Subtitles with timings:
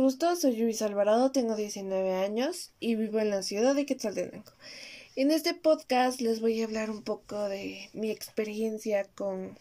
[0.00, 4.52] gusto, soy Luis Alvarado, tengo 19 años y vivo en la ciudad de Quetzaltenango.
[5.16, 9.58] En este podcast les voy a hablar un poco de mi experiencia con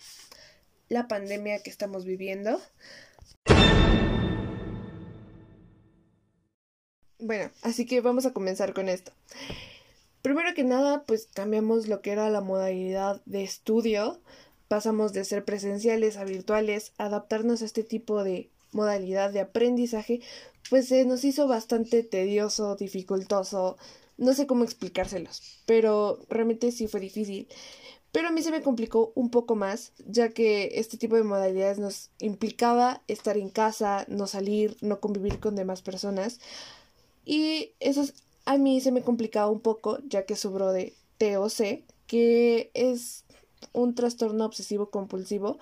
[0.89, 2.61] la pandemia que estamos viviendo.
[7.19, 9.11] Bueno, así que vamos a comenzar con esto.
[10.21, 14.21] Primero que nada, pues cambiamos lo que era la modalidad de estudio.
[14.67, 20.21] Pasamos de ser presenciales a virtuales, adaptarnos a este tipo de modalidad de aprendizaje,
[20.69, 23.77] pues se nos hizo bastante tedioso, dificultoso,
[24.17, 27.47] no sé cómo explicárselos, pero realmente sí fue difícil.
[28.11, 31.79] Pero a mí se me complicó un poco más, ya que este tipo de modalidades
[31.79, 36.39] nos implicaba estar en casa, no salir, no convivir con demás personas.
[37.25, 38.03] Y eso
[38.45, 43.23] a mí se me complicaba un poco, ya que sobró de TOC, que es
[43.71, 45.57] un trastorno obsesivo compulsivo,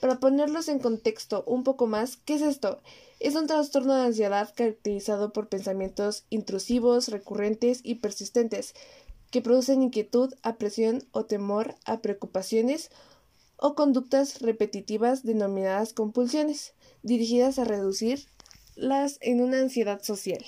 [0.00, 2.80] para ponerlos en contexto un poco más, ¿qué es esto?
[3.20, 8.74] Es un trastorno de ansiedad caracterizado por pensamientos intrusivos, recurrentes y persistentes,
[9.30, 12.90] que producen inquietud, apresión o temor a preocupaciones
[13.56, 20.44] o conductas repetitivas denominadas compulsiones, dirigidas a reducirlas en una ansiedad social.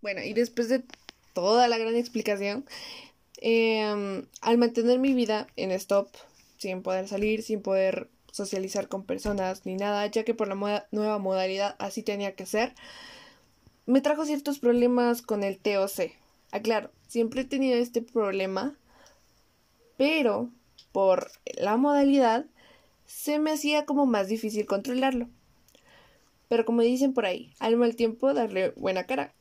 [0.00, 0.84] Bueno, y después de
[1.34, 2.64] toda la gran explicación,
[3.40, 6.08] Em, al mantener mi vida en stop,
[6.58, 11.18] sin poder salir, sin poder socializar con personas ni nada, ya que por la nueva
[11.18, 12.74] modalidad así tenía que ser,
[13.86, 16.12] me trajo ciertos problemas con el TOC.
[16.50, 18.76] Aclaro, siempre he tenido este problema,
[19.96, 20.50] pero
[20.92, 22.44] por la modalidad
[23.06, 25.28] se me hacía como más difícil controlarlo.
[26.48, 29.34] Pero como dicen por ahí, al mal tiempo darle buena cara.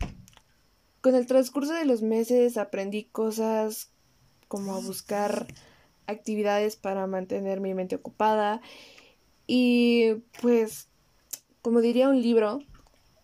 [1.01, 3.89] Con el transcurso de los meses aprendí cosas
[4.47, 5.47] como a buscar
[6.08, 8.61] actividades para mantener mi mente ocupada.
[9.45, 10.87] Y pues
[11.61, 12.63] como diría un libro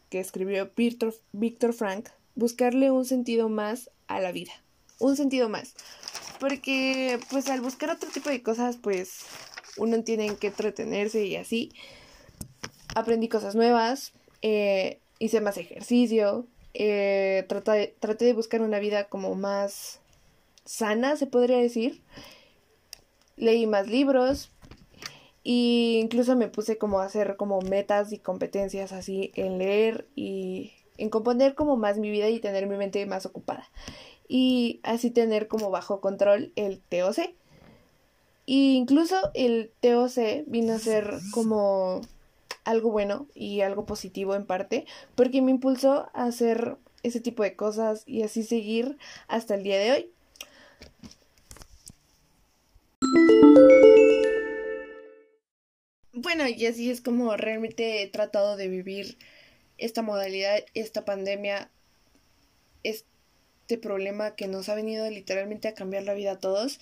[0.09, 4.51] que escribió Víctor, Frank, buscarle un sentido más a la vida,
[4.99, 5.75] un sentido más,
[6.39, 9.21] porque pues al buscar otro tipo de cosas pues
[9.77, 11.71] uno tiene que entretenerse y así.
[12.95, 19.35] Aprendí cosas nuevas, eh, hice más ejercicio, eh, traté, traté de buscar una vida como
[19.35, 20.01] más
[20.65, 22.01] sana, se podría decir.
[23.35, 24.51] Leí más libros
[25.43, 30.71] e incluso me puse como a hacer como metas y competencias así en leer y
[30.97, 33.69] en componer como más mi vida y tener mi mente más ocupada.
[34.27, 37.19] Y así tener como bajo control el TOC.
[37.19, 37.33] E
[38.45, 42.01] incluso el TOC vino a ser como
[42.65, 44.85] algo bueno y algo positivo en parte,
[45.15, 48.97] porque me impulsó a hacer ese tipo de cosas y así seguir
[49.27, 50.09] hasta el día de hoy.
[56.13, 59.17] Bueno, y así es como realmente he tratado de vivir
[59.77, 61.69] esta modalidad, esta pandemia,
[62.83, 66.79] este problema que nos ha venido literalmente a cambiar la vida a todos.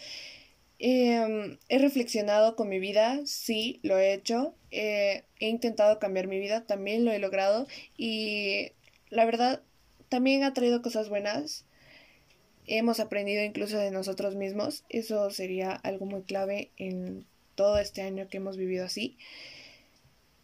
[0.84, 4.56] Em, he reflexionado con mi vida, sí, lo he hecho.
[4.72, 7.68] he intentado cambiar mi vida, también lo he logrado.
[7.98, 8.72] Y
[9.12, 9.62] la verdad,
[10.10, 11.66] también ha traído cosas buenas.
[12.66, 14.84] Hemos aprendido incluso de nosotros mismos.
[14.90, 19.18] Eso sería algo muy clave en todo este año que hemos vivido así.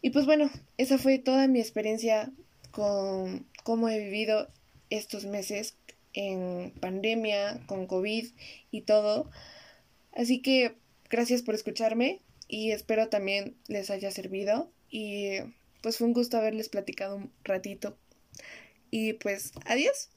[0.02, 2.30] Y pues bueno, esa fue toda mi experiencia
[2.70, 4.48] con cómo he vivido
[4.88, 5.74] estos meses
[6.12, 8.26] en pandemia, con COVID
[8.70, 9.28] y todo.
[10.18, 10.74] Así que
[11.08, 15.36] gracias por escucharme y espero también les haya servido y
[15.80, 17.96] pues fue un gusto haberles platicado un ratito
[18.90, 20.10] y pues adiós.